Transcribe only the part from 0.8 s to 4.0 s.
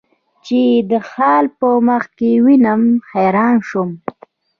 یې خال په مخ کې وینم، حیران شوم.